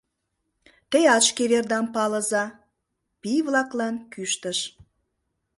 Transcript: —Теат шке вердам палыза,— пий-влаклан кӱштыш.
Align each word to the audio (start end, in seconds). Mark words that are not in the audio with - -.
—Теат 0.91 1.23
шке 1.29 1.43
вердам 1.51 1.85
палыза,— 1.95 2.45
пий-влаклан 3.21 3.95
кӱштыш. 4.13 4.59